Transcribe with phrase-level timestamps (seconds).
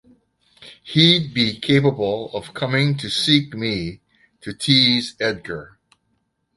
[0.81, 4.01] He’d be capable of coming to seek me,
[4.41, 5.77] to tease Edgar.